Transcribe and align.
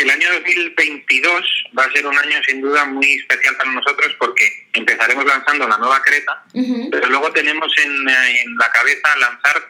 el 0.00 0.10
año 0.10 0.32
2022 0.32 1.64
va 1.78 1.84
a 1.84 1.92
ser 1.92 2.06
un 2.06 2.16
año 2.16 2.42
sin 2.46 2.60
duda 2.60 2.86
muy 2.86 3.12
especial 3.12 3.56
para 3.56 3.70
nosotros 3.72 4.14
porque 4.18 4.68
empezaremos 4.72 5.24
lanzando 5.26 5.68
la 5.68 5.76
nueva 5.76 6.00
Creta, 6.02 6.42
pero 6.90 7.08
luego 7.08 7.30
tenemos 7.32 7.72
en, 7.84 8.04
la 8.04 8.70
cabeza 8.72 9.16
lanzar 9.18 9.62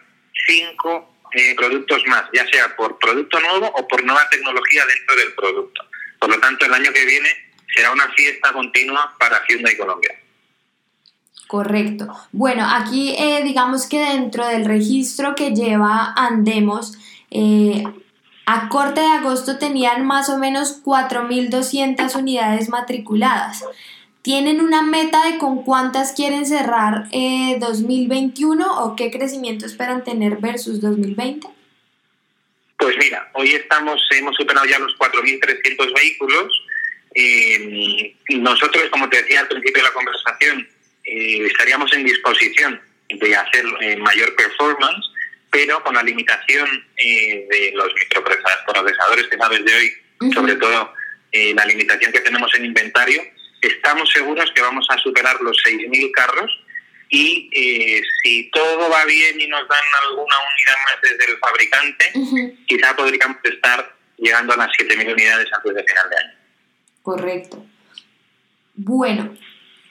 cinco 0.47 1.17
eh, 1.33 1.55
productos 1.57 2.03
más, 2.07 2.25
ya 2.33 2.47
sea 2.49 2.77
por 2.77 2.99
producto 2.99 3.41
nuevo 3.41 3.67
o 3.75 3.89
por 3.89 4.05
nueva 4.05 4.29
tecnología 4.31 4.85
dentro 4.87 5.17
del 5.17 5.33
producto. 5.35 5.83
Por 6.19 6.31
lo 6.31 6.39
tanto, 6.39 6.67
el 6.67 6.75
año 6.75 6.93
que 6.93 7.05
viene 7.05 7.29
será 7.75 7.91
una 7.93 8.09
fiesta 8.13 8.53
continua 8.53 9.17
para 9.19 9.43
Hyundai 9.49 9.77
Colombia. 9.77 10.17
Correcto. 11.47 12.07
Bueno, 12.31 12.65
aquí 12.71 13.17
eh, 13.19 13.43
digamos 13.43 13.89
que 13.89 13.99
dentro 13.99 14.47
del 14.47 14.65
registro 14.65 15.35
que 15.35 15.51
lleva 15.51 16.15
Andemos, 16.17 16.97
eh, 17.33 17.83
a 18.47 18.69
corte 18.69 19.01
de 19.01 19.07
agosto 19.07 19.59
tenían 19.59 20.07
más 20.07 20.29
o 20.29 20.39
menos 20.39 20.83
4.200 20.85 22.15
unidades 22.17 22.69
matriculadas. 22.69 23.65
¿Tienen 24.23 24.61
una 24.61 24.83
meta 24.83 25.25
de 25.31 25.39
con 25.39 25.63
cuántas 25.63 26.13
quieren 26.13 26.45
cerrar 26.45 27.09
2021 27.11 28.65
eh, 28.65 28.69
o 28.79 28.97
qué 28.97 29.11
crecimiento 29.11 29.65
esperan 29.65 30.05
tener 30.05 30.37
versus 30.37 30.81
2020? 30.81 31.47
Pues 32.79 32.97
mira, 32.99 33.31
hoy 33.35 33.53
estamos 33.53 34.01
hemos 34.11 34.37
superado 34.37 34.67
ya 34.67 34.79
los 34.79 34.97
4.300 34.99 35.95
vehículos. 35.95 36.65
Eh, 37.15 38.15
nosotros, 38.31 38.85
como 38.91 39.09
te 39.09 39.23
decía 39.23 39.41
al 39.41 39.49
principio 39.49 39.83
de 39.83 39.89
la 39.89 39.95
conversación, 39.95 40.69
eh, 41.05 41.47
estaríamos 41.47 41.93
en 41.95 42.05
disposición 42.05 42.81
de 43.09 43.37
hacer 43.37 43.65
mayor 43.99 44.37
performance 44.37 45.07
pero 45.51 45.83
con 45.83 45.95
la 45.95 46.03
limitación 46.03 46.69
eh, 46.97 47.47
de 47.51 47.73
los 47.75 47.93
microprocesadores 47.95 49.27
que 49.29 49.37
sabes 49.37 49.65
de 49.65 49.75
hoy, 49.75 50.33
sobre 50.33 50.57
todo 50.57 50.93
eh, 51.33 51.53
la 51.55 51.65
limitación 51.65 52.13
que 52.13 52.21
tenemos 52.21 52.51
en 52.55 52.67
inventario, 52.67 53.23
estamos 53.61 54.11
seguros 54.13 54.51
que 54.55 54.63
vamos 54.63 54.87
a 54.91 54.99
superar 54.99 55.41
los 55.41 55.57
6.000 55.67 56.11
carros 56.13 56.51
y 57.09 57.51
eh, 57.53 58.03
si 58.23 58.51
todo 58.51 58.89
va 58.89 59.05
bien 59.05 59.41
y 59.41 59.49
nos 59.49 59.67
dan 59.69 59.85
alguna 60.07 60.37
unidad 60.39 60.77
más 60.85 61.03
desde 61.03 61.33
el 61.33 61.39
fabricante, 61.39 62.13
quizá 62.67 62.95
podríamos 62.95 63.39
estar 63.43 63.97
llegando 64.17 64.55
a 64.55 64.57
las 64.57 64.69
7.000 64.79 65.13
unidades 65.13 65.49
antes 65.53 65.75
de 65.75 65.85
final 65.85 66.11
de 66.11 66.17
año. 66.17 66.39
Correcto. 67.03 67.67
Bueno, 68.75 69.37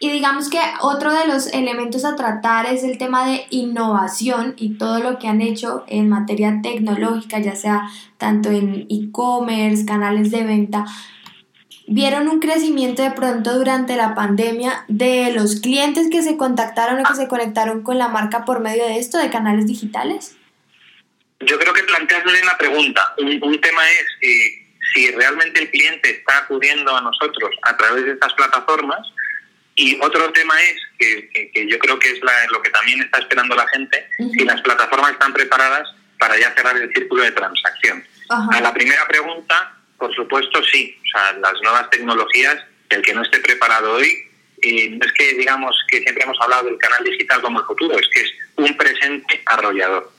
y 0.01 0.09
digamos 0.09 0.49
que 0.49 0.59
otro 0.79 1.11
de 1.13 1.27
los 1.27 1.47
elementos 1.47 2.05
a 2.05 2.15
tratar 2.15 2.65
es 2.65 2.83
el 2.83 2.97
tema 2.97 3.27
de 3.27 3.45
innovación 3.49 4.53
y 4.57 4.77
todo 4.77 4.99
lo 4.99 5.19
que 5.19 5.27
han 5.27 5.41
hecho 5.41 5.83
en 5.87 6.07
materia 6.07 6.59
tecnológica, 6.63 7.39
ya 7.39 7.55
sea 7.55 7.89
tanto 8.17 8.49
en 8.49 8.87
e-commerce, 8.89 9.85
canales 9.85 10.31
de 10.31 10.45
venta. 10.45 10.85
¿Vieron 11.85 12.29
un 12.29 12.39
crecimiento 12.39 13.03
de 13.03 13.11
pronto 13.11 13.57
durante 13.57 13.97
la 13.97 14.15
pandemia 14.15 14.85
de 14.87 15.33
los 15.33 15.59
clientes 15.59 16.07
que 16.09 16.21
se 16.21 16.37
contactaron 16.37 17.01
o 17.01 17.03
que 17.03 17.15
se 17.15 17.27
conectaron 17.27 17.83
con 17.83 17.97
la 17.97 18.07
marca 18.07 18.45
por 18.45 18.61
medio 18.61 18.85
de 18.85 18.99
esto, 18.99 19.17
de 19.17 19.29
canales 19.29 19.67
digitales? 19.67 20.37
Yo 21.41 21.59
creo 21.59 21.73
que 21.73 21.83
planteas 21.83 22.23
bien 22.23 22.45
la 22.45 22.57
pregunta. 22.57 23.15
Un, 23.17 23.59
tema 23.59 23.81
es 23.89 24.05
eh, 24.21 24.67
si 24.93 25.11
realmente 25.11 25.61
el 25.61 25.71
cliente 25.71 26.09
está 26.11 26.37
acudiendo 26.37 26.95
a 26.95 27.01
nosotros 27.01 27.49
a 27.63 27.75
través 27.75 28.05
de 28.05 28.11
estas 28.11 28.33
plataformas 28.35 28.99
y 29.81 29.97
otro 30.01 30.29
tema 30.33 30.53
es, 30.61 30.75
que, 30.97 31.65
yo 31.65 31.79
creo 31.79 31.97
que 31.97 32.09
es 32.09 32.19
lo 32.51 32.61
que 32.61 32.69
también 32.69 32.99
está 32.99 33.19
esperando 33.19 33.55
la 33.55 33.65
gente, 33.69 34.09
si 34.17 34.43
las 34.43 34.59
plataformas 34.59 35.13
están 35.13 35.31
preparadas 35.31 35.87
para 36.17 36.37
ya 36.37 36.53
cerrar 36.53 36.75
el 36.75 36.91
círculo 36.93 37.23
de 37.23 37.31
transacción. 37.31 38.03
A 38.27 38.59
la 38.59 38.73
primera 38.73 39.07
pregunta, 39.07 39.77
por 39.97 40.13
supuesto, 40.13 40.61
sí. 40.65 40.99
O 41.01 41.17
sea, 41.17 41.31
las 41.39 41.53
nuevas 41.61 41.89
tecnologías, 41.91 42.57
el 42.89 43.01
que 43.01 43.13
no 43.13 43.21
esté 43.21 43.39
preparado 43.39 43.93
hoy, 43.93 44.17
eh, 44.61 44.89
no 44.89 45.05
es 45.05 45.13
que 45.13 45.35
digamos 45.35 45.73
que 45.87 46.01
siempre 46.01 46.25
hemos 46.25 46.37
hablado 46.41 46.65
del 46.65 46.77
canal 46.77 47.01
digital 47.05 47.41
como 47.41 47.61
el 47.61 47.65
futuro, 47.65 47.97
es 47.97 48.07
que 48.13 48.19
es 48.19 48.33
un 48.57 48.75
presente 48.75 49.41
arrollador. 49.45 50.11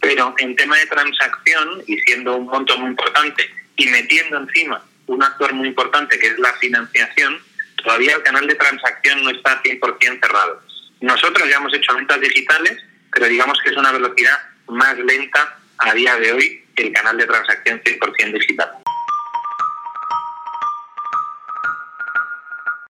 Pero 0.00 0.34
en 0.38 0.56
tema 0.56 0.78
de 0.78 0.86
transacción, 0.86 1.84
y 1.86 1.98
siendo 1.98 2.36
un 2.36 2.46
monto 2.46 2.78
muy 2.78 2.88
importante, 2.88 3.46
y 3.76 3.88
metiendo 3.88 4.38
encima 4.38 4.82
un 5.04 5.22
actor 5.22 5.52
muy 5.52 5.68
importante 5.68 6.18
que 6.18 6.28
es 6.28 6.38
la 6.38 6.54
financiación, 6.54 7.42
todavía 7.82 8.16
el 8.16 8.22
canal 8.22 8.46
de 8.46 8.54
transacción 8.54 9.22
no 9.24 9.30
está 9.30 9.62
100% 9.62 10.20
cerrado. 10.20 10.62
Nosotros 11.00 11.48
ya 11.48 11.56
hemos 11.56 11.74
hecho 11.74 11.94
ventas 11.94 12.20
digitales, 12.20 12.78
pero 13.12 13.26
digamos 13.26 13.58
que 13.62 13.70
es 13.70 13.76
una 13.76 13.92
velocidad 13.92 14.38
más 14.68 14.96
lenta 14.98 15.58
a 15.78 15.94
día 15.94 16.16
de 16.16 16.32
hoy 16.32 16.64
que 16.74 16.84
el 16.84 16.92
canal 16.92 17.16
de 17.16 17.26
transacción 17.26 17.80
100% 17.82 18.32
digital. 18.32 18.81